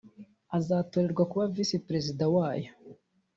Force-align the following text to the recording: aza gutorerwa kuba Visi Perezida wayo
aza 0.57 0.75
gutorerwa 0.85 1.23
kuba 1.31 1.49
Visi 1.55 1.77
Perezida 1.87 2.23
wayo 2.35 2.71